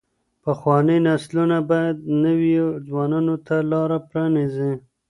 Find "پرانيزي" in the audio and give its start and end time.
4.09-4.73